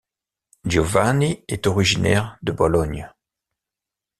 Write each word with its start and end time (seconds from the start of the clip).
Giovanni 0.65 1.43
est 1.47 1.67
originaire 1.67 2.39
de 2.41 2.51
Bologne. 2.51 3.07